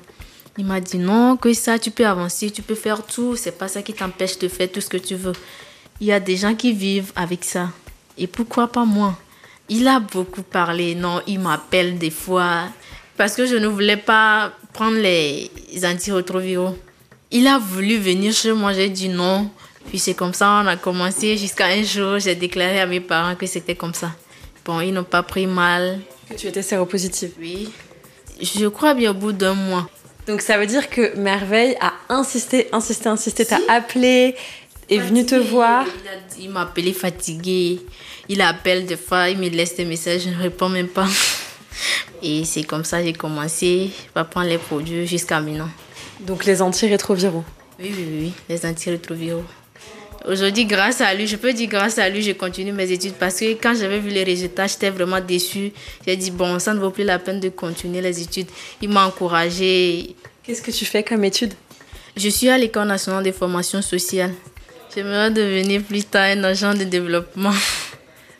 Il 0.58 0.66
m'a 0.66 0.80
dit 0.80 0.98
non, 0.98 1.38
que 1.38 1.54
ça, 1.54 1.78
tu 1.78 1.92
peux 1.92 2.06
avancer, 2.06 2.50
tu 2.50 2.62
peux 2.62 2.76
faire 2.76 3.06
tout. 3.06 3.36
C'est 3.36 3.58
pas 3.58 3.68
ça 3.68 3.82
qui 3.82 3.94
t'empêche 3.94 4.38
de 4.40 4.48
faire 4.48 4.72
tout 4.72 4.82
ce 4.82 4.90
que 4.90 4.98
tu 4.98 5.16
veux. 5.16 5.34
Il 6.00 6.08
y 6.08 6.12
a 6.12 6.20
des 6.20 6.38
gens 6.38 6.56
qui 6.56 6.74
vivent 6.74 7.12
avec 7.16 7.44
ça. 7.44 7.70
Et 8.18 8.28
pourquoi 8.28 8.68
pas 8.68 8.86
moi? 8.86 9.18
Il 9.70 9.88
a 9.88 10.00
beaucoup 10.00 10.44
parlé. 10.44 10.96
Non, 10.96 11.22
il 11.28 11.40
m'appelle 11.40 11.98
des 11.98 12.12
fois. 12.12 12.70
Parce 13.18 13.36
que 13.36 13.46
je 13.46 13.56
ne 13.56 13.68
voulais 13.68 13.98
pas 13.98 14.52
prendre 14.74 14.98
les 14.98 15.50
antirétroviraux. 15.84 16.78
Il 17.32 17.48
a 17.48 17.58
voulu 17.58 17.98
venir 17.98 18.34
chez 18.34 18.54
moi. 18.54 18.74
J'ai 18.74 18.90
dit 18.90 19.10
non. 19.10 19.50
Puis 19.90 20.00
c'est 20.00 20.14
comme 20.14 20.34
ça, 20.34 20.62
on 20.64 20.68
a 20.68 20.78
commencé 20.78 21.38
jusqu'à 21.38 21.68
un 21.68 21.84
jour, 21.84 22.20
j'ai 22.20 22.36
déclaré 22.36 22.80
à 22.80 22.86
mes 22.86 23.00
parents 23.00 23.36
que 23.36 23.46
c'était 23.46 23.76
comme 23.76 23.94
ça. 23.94 24.12
Bon, 24.66 24.82
ils 24.82 24.92
n'ont 24.92 25.04
pas 25.04 25.24
pris 25.24 25.46
mal. 25.46 26.00
Que 26.30 26.36
tu 26.36 26.48
étais 26.48 26.64
séropositive. 26.64 27.32
Oui. 27.40 27.70
Je 28.42 28.68
crois 28.68 28.94
bien 28.94 29.12
au 29.12 29.14
bout 29.14 29.32
d'un 29.32 29.54
mois. 29.54 29.88
Donc 30.28 30.42
ça 30.42 30.58
veut 30.58 30.66
dire 30.66 30.90
que 30.90 31.16
Merveille 31.18 31.78
a 31.80 31.94
insisté, 32.10 32.68
insisté, 32.72 33.10
insisté, 33.10 33.46
t'a 33.46 33.60
appelé, 33.70 34.36
est 34.90 35.00
venu 35.00 35.26
te 35.26 35.36
voir. 35.36 35.86
Il, 36.40 36.50
m'a 36.50 36.62
appelé 36.62 36.94
fatigué. 36.94 37.80
Il 38.30 38.42
appelle 38.42 38.86
des 38.86 38.98
fois, 38.98 39.30
il 39.30 39.38
me 39.38 39.50
laisse 39.50 39.76
des 39.76 39.86
messages, 39.86 40.22
je 40.24 40.30
ne 40.30 40.42
réponds 40.42 40.70
même 40.70 40.88
pas. 40.88 41.08
Et 42.22 42.46
c'est 42.46 42.64
comme 42.64 42.84
ça 42.84 43.00
que 43.00 43.06
j'ai 43.06 43.14
commencé 43.14 43.92
à 44.16 44.24
prendre 44.24 44.48
les 44.48 44.58
produits 44.58 45.06
jusqu'à 45.06 45.40
maintenant. 45.42 45.70
Donc 46.22 46.46
les 46.46 46.62
antirétroviraux. 46.62 47.44
Oui, 47.80 47.92
oui, 47.96 48.08
oui, 48.22 48.34
les 48.50 48.66
antirétroviraux. 48.66 49.44
Aujourd'hui, 50.28 50.66
grâce 50.66 51.02
à 51.02 51.14
lui, 51.14 51.28
je 51.28 51.36
peux 51.36 51.54
dire 51.54 51.70
grâce 51.70 52.00
à 52.00 52.10
lui, 52.10 52.24
je 52.24 52.32
continue 52.32 52.72
mes 52.72 52.92
études 52.92 53.14
parce 53.14 53.40
que 53.40 53.54
quand 53.54 53.76
j'avais 53.76 54.00
vu 54.00 54.10
les 54.10 54.24
résultats, 54.24 54.66
j'étais 54.66 54.90
vraiment 54.90 55.20
déçue. 55.20 55.72
J'ai 56.06 56.16
dit, 56.16 56.32
bon, 56.32 56.58
ça 56.58 56.74
ne 56.74 56.80
vaut 56.80 56.90
plus 56.90 57.04
la 57.04 57.20
peine 57.20 57.40
de 57.40 57.50
continuer 57.50 58.02
les 58.02 58.22
études. 58.22 58.48
Il 58.82 58.90
m'a 58.90 59.06
encouragée. 59.06 60.16
Qu'est-ce 60.44 60.64
que 60.64 60.72
tu 60.72 60.86
fais 60.86 61.04
comme 61.04 61.24
étude? 61.24 61.54
Je 62.18 62.30
suis 62.30 62.50
à 62.50 62.58
l'École 62.58 62.88
nationale 62.88 63.24
de 63.24 63.32
formation 63.32 63.84
sociale. 63.84 64.32
J'aimerais 64.96 65.30
devenir 65.30 65.84
plus 65.84 66.06
tard 66.06 66.24
un 66.24 66.44
agent 66.46 66.74
de 66.74 66.86
développement. 66.86 67.52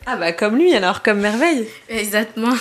Ah 0.06 0.16
bah 0.16 0.32
comme 0.32 0.56
lui 0.56 0.74
alors, 0.74 1.02
comme 1.02 1.20
Merveille. 1.20 1.68
Exactement. 1.88 2.54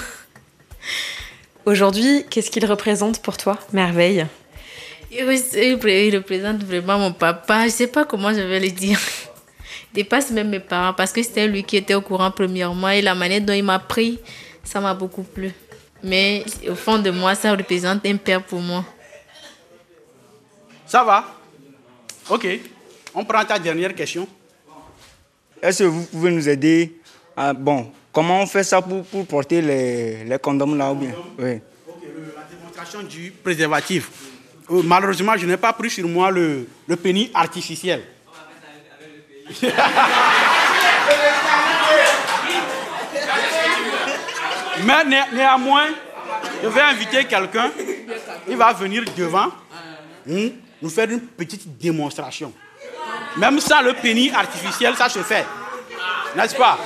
Aujourd'hui, 1.66 2.26
qu'est-ce 2.30 2.52
qu'il 2.52 2.66
représente 2.66 3.22
pour 3.22 3.38
toi, 3.38 3.58
Merveille? 3.72 4.28
Il 5.12 5.24
re- 5.24 5.80
il 5.88 6.16
représente 6.18 6.62
vraiment 6.64 7.00
mon 7.00 7.14
papa. 7.14 7.62
Je 7.62 7.66
ne 7.66 7.70
sais 7.70 7.88
pas 7.88 8.04
comment 8.04 8.34
je 8.34 8.42
vais 8.42 8.60
le 8.60 8.70
dire. 8.70 9.00
Il 9.94 10.04
dépasse 10.04 10.30
même 10.32 10.50
mes 10.50 10.60
parents 10.60 10.94
parce 10.94 11.14
que 11.14 11.24
c'était 11.24 11.48
lui 11.48 11.64
qui 11.64 11.78
était 11.78 11.94
au 11.94 12.02
courant 12.02 12.32
premièrement 12.32 12.90
et 12.90 13.02
la 13.02 13.16
manière 13.16 13.40
dont 13.42 13.54
il 13.54 13.64
m'a 13.64 13.80
pris, 13.80 14.20
ça 14.64 14.82
m'a 14.82 14.94
beaucoup 14.94 15.24
plu. 15.24 15.54
Mais 16.04 16.44
au 16.70 16.76
fond 16.76 16.98
de 17.00 17.12
moi, 17.12 17.34
ça 17.34 17.52
représente 17.52 18.06
un 18.06 18.18
père 18.18 18.44
pour 18.44 18.60
moi. 18.60 18.84
Ça 20.86 21.04
va? 21.06 21.34
Ok. 22.30 22.46
On 23.16 23.24
prend 23.26 23.44
ta 23.46 23.58
dernière 23.60 23.94
question. 23.96 24.28
Est-ce 25.62 25.80
que 25.84 25.88
vous 25.88 26.04
pouvez 26.06 26.32
nous 26.32 26.48
aider 26.50 27.00
à, 27.36 27.54
Bon, 27.54 27.92
comment 28.12 28.42
on 28.42 28.46
fait 28.46 28.64
ça 28.64 28.82
pour, 28.82 29.04
pour 29.06 29.26
porter 29.26 29.62
les, 29.62 30.24
les 30.26 30.38
condoms 30.40 30.76
là 30.76 30.92
ou 30.92 30.96
bien? 30.96 31.12
Oui. 31.40 31.46
Le- 31.46 32.34
la 32.36 32.44
démonstration 32.50 33.02
du 33.04 33.32
préservatif. 33.44 34.10
Euh, 34.70 34.82
malheureusement, 34.84 35.34
je 35.38 35.46
n'ai 35.46 35.58
pas 35.58 35.74
pris 35.74 35.90
sur 35.90 36.08
moi 36.08 36.30
le, 36.32 36.68
le 36.88 36.96
pénis 36.96 37.30
artificiel. 37.34 38.04
Mais 44.84 45.04
né- 45.06 45.24
néanmoins, 45.34 45.88
je 46.62 46.68
vais 46.68 46.82
inviter 46.82 47.26
quelqu'un. 47.26 47.72
Il 48.48 48.58
va 48.58 48.74
venir 48.74 49.04
devant 49.18 49.48
nous 50.28 50.90
faire 50.90 51.10
une 51.10 51.22
petite 51.22 51.78
démonstration. 51.78 52.52
Même 53.38 53.60
sans 53.60 53.82
le 53.82 53.94
pénis 53.94 54.34
artificiel, 54.34 54.96
ça 54.96 55.10
se 55.10 55.20
fait. 55.20 55.46
N'est-ce 56.36 56.56
pas? 56.56 56.78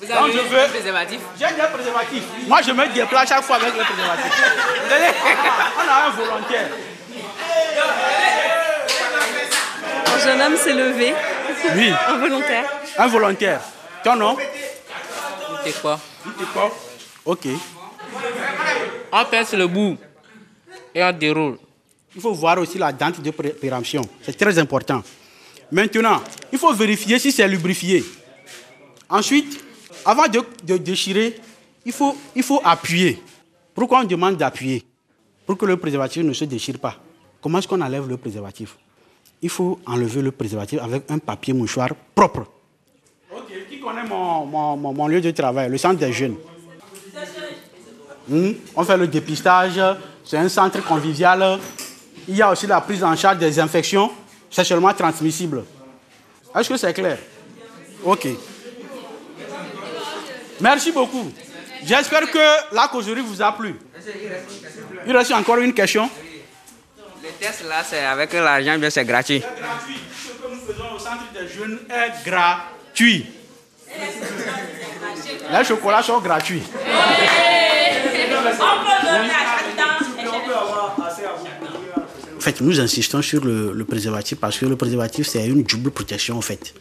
Vous 0.00 0.06
Donc, 0.08 0.32
je 0.32 0.38
veux- 0.38 0.68
préservatif? 0.68 1.20
J'ai 1.38 1.46
des 1.46 1.68
préservatifs. 1.72 2.24
Moi, 2.48 2.60
je 2.66 2.72
me 2.72 2.86
déplace 2.88 3.28
chaque 3.28 3.42
fois 3.44 3.56
avec 3.56 3.74
le 3.76 3.84
préservatif. 3.84 4.32
Vous 4.86 4.92
allez- 4.92 5.04
On 5.78 5.90
a 5.90 6.06
un 6.06 6.10
volontaire. 6.10 6.68
Un 10.06 10.18
jeune 10.18 10.40
homme 10.42 10.56
s'est 10.56 10.72
levé, 10.74 11.14
Oui, 11.74 11.92
un 12.08 12.18
volontaire. 12.18 12.64
un 12.98 13.06
volontaire. 13.06 13.60
Ton 14.04 14.16
nom? 14.16 14.36
C'est 15.64 15.80
quoi? 15.80 15.98
C'est 16.38 16.52
quoi? 16.52 16.70
Ok. 17.24 17.46
On 19.12 19.24
perce 19.26 19.52
le 19.54 19.66
bout 19.66 19.96
et 20.94 21.02
on 21.04 21.12
déroule. 21.12 21.58
Il 22.14 22.20
faut 22.20 22.32
voir 22.34 22.58
aussi 22.58 22.78
la 22.78 22.92
dente 22.92 23.20
de 23.20 23.30
pré- 23.30 23.50
péremption. 23.50 24.02
C'est 24.22 24.36
très 24.36 24.58
important. 24.58 25.02
Maintenant, 25.72 26.20
il 26.52 26.58
faut 26.58 26.72
vérifier 26.74 27.18
si 27.18 27.32
c'est 27.32 27.48
lubrifié. 27.48 28.04
Ensuite, 29.08 29.64
avant 30.04 30.28
de, 30.28 30.40
de 30.64 30.76
déchirer, 30.76 31.34
il 31.86 31.92
faut, 31.92 32.14
il 32.36 32.42
faut 32.42 32.60
appuyer. 32.62 33.22
Pourquoi 33.74 34.00
on 34.00 34.04
demande 34.04 34.36
d'appuyer? 34.36 34.84
Pour 35.46 35.56
que 35.56 35.64
le 35.64 35.78
préservatif 35.78 36.22
ne 36.22 36.32
se 36.34 36.44
déchire 36.44 36.78
pas. 36.78 36.96
Comment 37.40 37.58
est-ce 37.58 37.66
qu'on 37.66 37.80
enlève 37.80 38.06
le 38.06 38.18
préservatif? 38.18 38.76
Il 39.40 39.48
faut 39.48 39.80
enlever 39.86 40.20
le 40.22 40.30
préservatif 40.30 40.78
avec 40.80 41.10
un 41.10 41.18
papier 41.18 41.54
mouchoir 41.54 41.88
propre. 42.14 42.44
Ok, 43.34 43.50
qui 43.70 43.80
connaît 43.80 44.04
mon, 44.04 44.44
mon- 44.44 44.76
mon- 44.76 44.92
mon 44.92 45.06
lieu 45.08 45.20
de 45.22 45.30
travail, 45.30 45.70
le 45.70 45.78
centre 45.78 45.98
des 45.98 46.12
jeunes 46.12 46.36
Hmm, 48.28 48.52
On 48.76 48.84
fait 48.84 48.96
le 48.96 49.08
dépistage, 49.08 49.80
c'est 50.24 50.36
un 50.36 50.48
centre 50.48 50.80
convivial. 50.84 51.58
Il 52.28 52.36
y 52.36 52.42
a 52.42 52.52
aussi 52.52 52.68
la 52.68 52.80
prise 52.80 53.02
en 53.02 53.16
charge 53.16 53.38
des 53.38 53.58
infections 53.58 54.12
sexuellement 54.52 54.92
transmissibles. 54.94 55.64
Est-ce 56.54 56.68
que 56.68 56.76
c'est 56.76 56.92
clair? 56.92 57.18
Ok. 58.04 58.28
Merci 60.60 60.92
beaucoup. 60.92 61.32
J'espère 61.84 62.30
que 62.30 62.74
la 62.74 62.86
causerie 62.88 63.22
vous 63.22 63.42
a 63.42 63.52
plu. 63.52 63.74
Il 65.06 65.16
reste 65.16 65.32
encore 65.32 65.58
une 65.58 65.74
question. 65.74 66.08
Le 67.22 67.28
test 67.40 67.64
là, 67.68 67.82
c'est 67.88 68.04
avec 68.04 68.32
l'argent, 68.34 68.78
bien 68.78 68.90
c'est 68.90 69.04
gratuit. 69.04 69.40
gratuit. 69.40 70.00
Ce 70.24 70.28
que 70.32 70.48
nous 70.52 70.60
faisons 70.60 70.94
au 70.94 70.98
centre 70.98 71.24
des 71.32 71.48
jeunes 71.48 71.80
est 71.88 72.24
gratuit. 72.28 73.26
Les 75.50 75.64
chocolats 75.64 76.02
sont 76.02 76.20
gratuits. 76.20 76.62
En 78.60 79.61
fait, 82.42 82.60
nous 82.60 82.80
insistons 82.80 83.22
sur 83.22 83.44
le, 83.44 83.72
le 83.72 83.84
préservatif 83.84 84.38
parce 84.38 84.58
que 84.58 84.66
le 84.66 84.76
préservatif, 84.76 85.26
c'est 85.26 85.46
une 85.46 85.62
double 85.62 85.90
protection, 85.90 86.36
en 86.36 86.42
fait. 86.42 86.74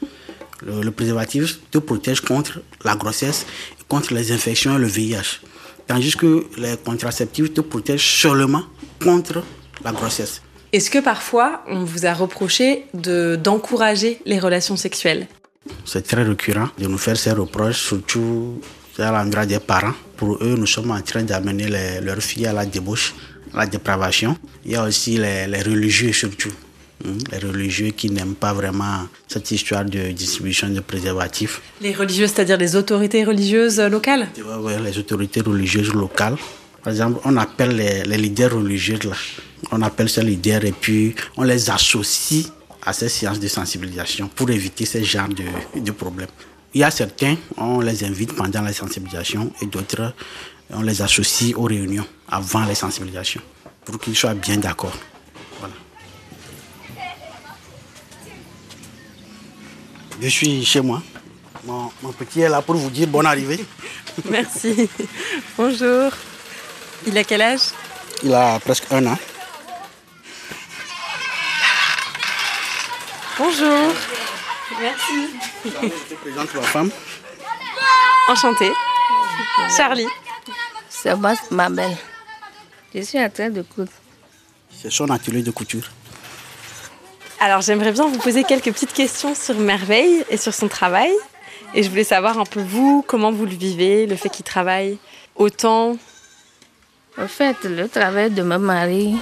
Le, 0.65 0.82
le 0.82 0.91
préservatif 0.91 1.60
te 1.72 1.77
protège 1.77 2.22
contre 2.22 2.60
la 2.84 2.96
grossesse, 2.96 3.46
contre 3.88 4.13
les 4.13 4.32
infections 4.32 4.75
et 4.77 4.80
le 4.80 4.88
VIH. 4.88 5.39
Tandis 5.88 6.15
que 6.15 6.46
les 6.58 6.75
contraceptifs 6.84 7.53
te 7.53 7.62
protègent 7.62 8.22
seulement 8.22 8.63
contre 9.03 9.44
la 9.84 9.91
grossesse. 9.91 10.41
Est-ce 10.74 10.89
que 10.89 11.00
parfois 11.00 11.63
on 11.68 11.84
vous 11.84 12.06
a 12.06 12.13
reproché 12.13 12.86
de 12.94 13.36
d'encourager 13.36 14.22
les 14.25 14.39
relations 14.39 14.77
sexuelles? 14.77 15.27
C'est 15.86 16.06
très 16.08 16.24
récurrent 16.24 16.70
de 16.80 16.88
nous 16.88 16.98
faire 16.98 17.18
ces 17.18 17.32
reproches, 17.32 17.82
surtout 17.89 18.62
à 18.98 19.12
l'endroit 19.12 19.46
des 19.46 19.60
parents. 19.60 19.94
Pour 20.18 20.38
eux, 20.41 20.56
nous 20.58 20.65
sommes 20.75 20.91
en 20.91 21.01
train 21.01 21.24
d'amener 21.24 21.68
leurs 22.01 22.22
filles 22.30 22.48
à 22.48 22.53
la 22.53 22.65
débauche, 22.65 23.13
la 23.53 23.65
dépravation. 23.65 24.38
Il 24.65 24.72
y 24.72 24.75
a 24.75 24.84
aussi 24.84 25.17
les, 25.17 25.48
les 25.48 25.62
religieux 25.62 26.13
surtout. 26.13 26.51
hein, 27.05 27.17
Les 27.31 27.39
religieux 27.39 27.91
qui 27.91 28.10
n'aiment 28.10 28.36
pas 28.36 28.53
vraiment 28.53 29.08
cette 29.27 29.50
histoire 29.51 29.86
de 29.86 30.12
distribution 30.12 30.70
de 30.70 30.79
préservatifs. 30.81 31.62
Les 31.81 31.93
religieuses, 31.93 32.31
c'est-à-dire 32.34 32.58
les 32.58 32.75
autorités 32.75 33.24
religieuses 33.24 33.79
locales? 33.79 34.27
Vois, 34.43 34.60
ouais, 34.60 34.79
les 34.79 34.98
autorités 34.98 35.41
religieuses 35.41 35.93
locales. 35.93 36.38
Par 36.84 36.91
exemple, 36.93 37.20
on 37.25 37.38
appelle 37.38 37.75
les, 37.75 38.03
les 38.03 38.17
leaders 38.17 38.53
religieux 38.55 39.00
là. 39.03 39.15
On 39.72 39.81
appelle 39.84 40.10
ces 40.10 40.24
leaders 40.24 40.65
et 40.65 40.72
puis 40.72 41.13
on 41.38 41.43
les 41.43 41.70
associe 41.70 42.46
à 42.84 42.93
ces 42.93 43.10
séances 43.10 43.39
de 43.39 43.48
sensibilisation 43.48 44.27
pour 44.27 44.50
éviter 44.50 44.86
ce 44.86 45.03
genre 45.03 45.27
de, 45.29 45.79
de 45.79 45.91
problèmes. 45.91 46.29
Il 46.74 46.81
y 46.81 46.84
a 46.84 46.89
certains, 46.89 47.36
on 47.58 47.81
les 47.81 48.03
invite 48.03 48.34
pendant 48.34 48.62
la 48.62 48.74
sensibilisation 48.74 49.51
et 49.62 49.65
d'autres, 49.67 50.13
on 50.74 50.82
les 50.82 51.01
associe 51.01 51.54
aux 51.56 51.63
réunions 51.63 52.06
avant 52.30 52.63
les 52.66 52.75
sensibilisations 52.75 53.42
pour 53.86 54.00
qu'ils 54.00 54.16
soient 54.16 54.34
bien 54.34 54.58
d'accord. 54.58 54.96
Voilà. 55.60 55.74
Je 60.22 60.28
suis 60.28 60.66
chez 60.66 60.82
moi. 60.82 61.01
Mon, 61.66 61.92
mon 62.01 62.12
petit 62.12 62.42
est 62.42 62.50
là 62.50 62.62
pour 62.62 62.75
vous 62.75 62.90
dire 62.90 63.08
bonne 63.08 63.25
arrivée. 63.25 63.63
Merci. 64.30 64.90
Bonjour. 65.58 66.12
Il 67.06 67.18
a 67.18 67.24
quel 67.24 67.42
âge? 67.42 67.72
Il 68.24 68.34
a 68.34 68.60
presque 68.60 68.86
un 68.92 69.06
an. 69.08 69.18
Bonjour. 73.38 73.94
Merci. 74.80 75.30
Je 75.66 75.70
te 75.70 76.13
présente 76.22 76.54
ma 76.54 76.62
femme. 76.62 76.92
Enchantée. 78.28 78.72
Charlie. 79.75 80.08
C'est 81.01 81.15
moi, 81.15 81.34
ma 81.50 81.67
belle. 81.67 81.98
Je 82.93 83.01
suis 83.01 83.20
en 83.20 83.29
train 83.29 83.50
de 83.50 83.63
coudre. 83.63 83.91
C'est 84.70 84.91
son 84.91 85.10
atelier 85.10 85.41
de 85.41 85.50
couture. 85.50 85.89
Alors 87.39 87.62
j'aimerais 87.62 87.91
bien 87.91 88.08
vous 88.08 88.20
poser 88.20 88.43
quelques 88.43 88.72
petites 88.72 88.93
questions 88.93 89.34
sur 89.34 89.58
Merveille 89.58 90.24
et 90.29 90.38
sur 90.38 90.53
son 90.53 90.67
travail. 90.67 91.12
Et 91.74 91.81
je 91.81 91.89
voulais 91.89 92.03
savoir 92.03 92.38
un 92.38 92.43
peu 92.43 92.62
vous, 92.62 93.03
comment 93.08 93.31
vous 93.31 93.46
le 93.46 93.55
vivez, 93.55 94.05
le 94.05 94.15
fait 94.15 94.29
qu'il 94.29 94.46
travaille 94.46 95.00
autant. 95.36 95.98
En 97.17 97.27
fait, 97.27 97.63
le 97.63 97.89
travail 97.89 98.29
de 98.29 98.43
mon 98.43 98.60
mari, 98.60 99.15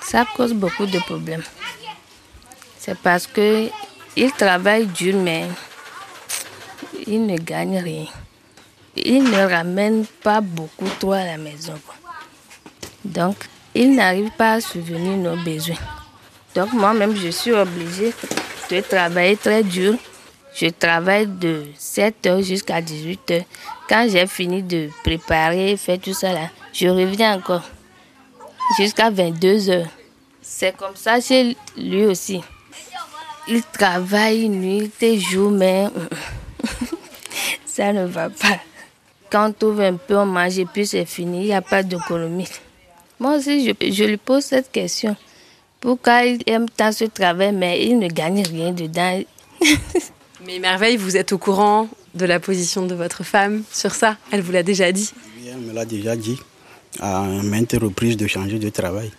ça 0.00 0.24
cause 0.36 0.52
beaucoup 0.52 0.86
de 0.86 0.98
problèmes. 0.98 1.44
C'est 2.78 2.98
parce 2.98 3.28
que 3.28 3.68
Il 4.16 4.32
travaille 4.32 4.86
dur, 4.86 5.16
mais 5.16 5.46
il 7.06 7.24
ne 7.24 7.38
gagne 7.38 7.78
rien. 7.78 8.06
Il 8.96 9.24
ne 9.24 9.48
ramène 9.48 10.04
pas 10.22 10.40
beaucoup 10.40 10.88
trop 11.00 11.12
à 11.12 11.24
la 11.24 11.38
maison. 11.38 11.74
Donc, 13.04 13.36
il 13.74 13.94
n'arrive 13.94 14.30
pas 14.36 14.54
à 14.54 14.60
subvenir 14.60 15.16
nos 15.16 15.36
besoins. 15.42 15.76
Donc, 16.54 16.72
moi-même, 16.72 17.16
je 17.16 17.28
suis 17.28 17.52
obligée 17.52 18.12
de 18.70 18.80
travailler 18.80 19.36
très 19.36 19.62
dur. 19.62 19.94
Je 20.54 20.66
travaille 20.66 21.26
de 21.26 21.64
7h 21.78 22.42
jusqu'à 22.42 22.82
18h. 22.82 23.44
Quand 23.88 24.06
j'ai 24.10 24.26
fini 24.26 24.62
de 24.62 24.90
préparer, 25.02 25.76
faire 25.78 25.98
tout 25.98 26.12
ça 26.12 26.32
là, 26.32 26.50
je 26.72 26.88
reviens 26.88 27.36
encore 27.36 27.62
jusqu'à 28.76 29.10
22h. 29.10 29.86
C'est 30.42 30.76
comme 30.76 30.96
ça 30.96 31.20
chez 31.20 31.56
lui 31.76 32.04
aussi. 32.04 32.42
Il 33.48 33.62
travaille 33.62 34.48
nuit 34.48 34.90
et 35.00 35.18
jour, 35.18 35.50
mais 35.50 35.86
ça 37.66 37.92
ne 37.92 38.04
va 38.04 38.28
pas. 38.28 38.58
Quand 39.32 39.48
on 39.48 39.52
trouve 39.54 39.80
un 39.80 39.94
peu, 39.94 40.18
on 40.18 40.26
mange 40.26 40.58
et 40.58 40.66
puis 40.66 40.86
c'est 40.86 41.06
fini, 41.06 41.40
il 41.40 41.46
n'y 41.46 41.54
a 41.54 41.62
pas 41.62 41.82
d'économie. 41.82 42.48
Moi 43.18 43.38
aussi, 43.38 43.66
je, 43.66 43.90
je 43.90 44.04
lui 44.04 44.18
pose 44.18 44.44
cette 44.44 44.70
question. 44.70 45.16
Pourquoi 45.80 46.26
il 46.26 46.42
aime 46.44 46.68
tant 46.68 46.92
ce 46.92 47.04
travail, 47.04 47.52
mais 47.52 47.82
il 47.86 47.98
ne 47.98 48.08
gagne 48.08 48.42
rien 48.42 48.72
dedans? 48.72 49.22
Mais 50.46 50.58
Merveille, 50.58 50.98
vous 50.98 51.16
êtes 51.16 51.32
au 51.32 51.38
courant 51.38 51.88
de 52.14 52.26
la 52.26 52.40
position 52.40 52.84
de 52.84 52.94
votre 52.94 53.24
femme 53.24 53.62
sur 53.72 53.94
ça? 53.94 54.18
Elle 54.30 54.42
vous 54.42 54.52
l'a 54.52 54.62
déjà 54.62 54.92
dit 54.92 55.10
Oui, 55.38 55.48
Elle 55.50 55.60
me 55.60 55.72
l'a 55.72 55.86
déjà 55.86 56.14
dit 56.14 56.38
à 57.00 57.22
maintes 57.22 57.76
reprises 57.80 58.18
de 58.18 58.26
changer 58.26 58.58
de 58.58 58.68
travail. 58.68 59.10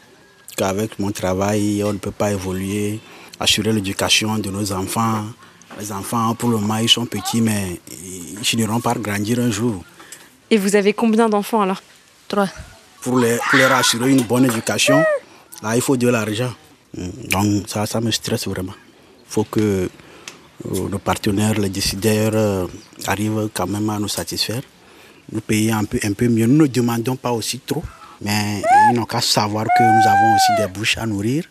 Qu'avec 0.55 0.99
mon 0.99 1.11
travail, 1.11 1.83
on 1.83 1.93
ne 1.93 1.97
peut 1.97 2.11
pas 2.11 2.31
évoluer, 2.31 2.99
assurer 3.39 3.73
l'éducation 3.73 4.37
de 4.37 4.51
nos 4.51 4.73
enfants. 4.73 5.23
Les 5.79 5.91
enfants, 5.91 6.35
pour 6.35 6.49
le 6.49 6.57
moment, 6.57 6.77
ils 6.77 6.89
sont 6.89 7.07
petits, 7.07 7.41
mais 7.41 7.81
ils 8.37 8.45
finiront 8.45 8.79
par 8.79 8.99
grandir 8.99 9.39
un 9.39 9.49
jour. 9.49 9.83
Et 10.49 10.57
vous 10.57 10.75
avez 10.75 10.93
combien 10.93 11.29
d'enfants 11.29 11.61
alors 11.61 11.81
Trois. 12.27 12.47
Pour, 13.01 13.19
les, 13.19 13.37
pour 13.49 13.59
leur 13.59 13.71
assurer 13.73 14.11
une 14.11 14.21
bonne 14.21 14.45
éducation, 14.45 15.03
là, 15.61 15.75
il 15.75 15.81
faut 15.81 15.97
de 15.97 16.07
l'argent. 16.07 16.53
Donc, 16.95 17.67
ça, 17.67 17.85
ça 17.85 17.99
me 17.99 18.11
stresse 18.11 18.47
vraiment. 18.47 18.73
Il 19.27 19.31
faut 19.33 19.43
que 19.43 19.59
euh, 19.59 20.89
nos 20.89 20.99
partenaires, 20.99 21.59
les 21.59 21.69
décideurs, 21.69 22.31
euh, 22.35 22.67
arrivent 23.07 23.49
quand 23.53 23.67
même 23.67 23.89
à 23.89 23.99
nous 23.99 24.07
satisfaire, 24.07 24.61
nous 25.31 25.41
payer 25.41 25.71
un 25.71 25.83
peu, 25.85 25.99
un 26.03 26.13
peu 26.13 26.27
mieux. 26.27 26.45
Nous 26.45 26.63
ne 26.63 26.67
demandons 26.67 27.15
pas 27.15 27.31
aussi 27.31 27.59
trop, 27.59 27.83
mais 28.21 28.61
ils 28.89 28.95
n'ont 28.95 29.05
qu'à 29.05 29.21
savoir 29.21 29.65
que 29.65 29.83
nous 29.83 30.07
avons 30.07 30.35
aussi 30.35 30.61
des 30.61 30.67
bouches 30.67 30.97
à 30.97 31.05
nourrir. 31.05 31.45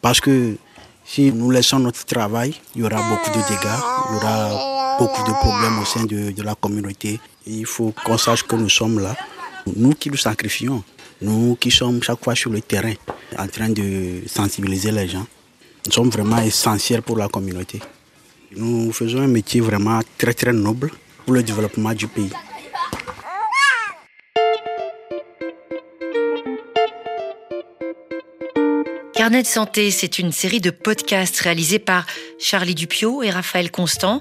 Parce 0.00 0.20
que 0.20 0.56
si 1.04 1.32
nous 1.32 1.50
laissons 1.50 1.78
notre 1.78 2.04
travail, 2.04 2.54
il 2.74 2.82
y 2.82 2.84
aura 2.84 3.02
beaucoup 3.08 3.30
de 3.30 3.42
dégâts, 3.48 3.80
il 4.10 4.14
y 4.14 4.16
aura 4.18 4.75
beaucoup 4.98 5.22
de 5.24 5.32
problèmes 5.32 5.78
au 5.78 5.84
sein 5.84 6.04
de, 6.04 6.30
de 6.30 6.42
la 6.42 6.54
communauté. 6.54 7.20
Il 7.46 7.66
faut 7.66 7.92
qu'on 8.04 8.18
sache 8.18 8.42
que 8.42 8.56
nous 8.56 8.68
sommes 8.68 8.98
là, 9.00 9.16
nous 9.76 9.92
qui 9.92 10.10
nous 10.10 10.16
sacrifions, 10.16 10.82
nous 11.20 11.56
qui 11.56 11.70
sommes 11.70 12.02
chaque 12.02 12.22
fois 12.22 12.34
sur 12.34 12.50
le 12.50 12.60
terrain, 12.60 12.94
en 13.38 13.46
train 13.46 13.68
de 13.68 14.22
sensibiliser 14.26 14.92
les 14.92 15.08
gens. 15.08 15.26
Nous 15.86 15.92
sommes 15.92 16.10
vraiment 16.10 16.38
essentiels 16.38 17.02
pour 17.02 17.16
la 17.16 17.28
communauté. 17.28 17.80
Nous 18.56 18.92
faisons 18.92 19.20
un 19.20 19.28
métier 19.28 19.60
vraiment 19.60 20.00
très 20.18 20.34
très 20.34 20.52
noble 20.52 20.90
pour 21.24 21.34
le 21.34 21.42
développement 21.42 21.92
du 21.92 22.06
pays. 22.06 22.30
Carnet 29.14 29.42
de 29.42 29.46
santé, 29.46 29.90
c'est 29.90 30.18
une 30.18 30.30
série 30.30 30.60
de 30.60 30.70
podcasts 30.70 31.40
réalisés 31.40 31.78
par 31.78 32.06
Charlie 32.38 32.74
Dupio 32.74 33.22
et 33.22 33.30
Raphaël 33.30 33.70
Constant 33.70 34.20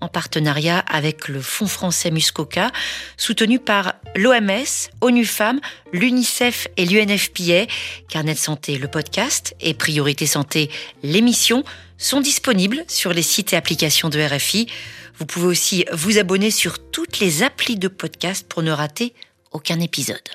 en 0.00 0.08
partenariat 0.08 0.78
avec 0.78 1.28
le 1.28 1.40
Fonds 1.40 1.66
français 1.66 2.10
Muscoca, 2.10 2.70
soutenu 3.16 3.58
par 3.58 3.94
l'OMS, 4.14 4.90
ONU 5.00 5.24
Femmes, 5.24 5.60
l'UNICEF 5.92 6.68
et 6.76 6.84
l'UNFPA. 6.84 7.66
Carnet 8.08 8.34
santé, 8.34 8.78
le 8.78 8.88
podcast 8.88 9.54
et 9.60 9.74
Priorité 9.74 10.26
Santé, 10.26 10.70
l'émission 11.02 11.64
sont 11.98 12.20
disponibles 12.20 12.84
sur 12.88 13.12
les 13.12 13.22
sites 13.22 13.52
et 13.52 13.56
applications 13.56 14.08
de 14.08 14.20
RFI. 14.20 14.68
Vous 15.18 15.26
pouvez 15.26 15.46
aussi 15.46 15.84
vous 15.92 16.18
abonner 16.18 16.50
sur 16.50 16.78
toutes 16.90 17.20
les 17.20 17.42
applis 17.42 17.76
de 17.76 17.88
podcast 17.88 18.46
pour 18.48 18.62
ne 18.62 18.70
rater 18.70 19.14
aucun 19.50 19.80
épisode. 19.80 20.28